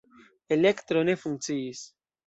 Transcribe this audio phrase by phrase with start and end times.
[0.55, 1.89] Elektro ne funkciis.